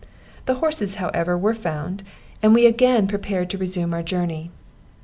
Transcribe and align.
The 0.47 0.55
horses, 0.55 0.95
however, 0.95 1.37
were 1.37 1.53
found, 1.53 2.01
and 2.41 2.55
we 2.55 2.65
again 2.65 3.05
prepared 3.07 3.51
to 3.51 3.59
resume 3.59 3.93
our 3.93 4.01
journey. 4.01 4.49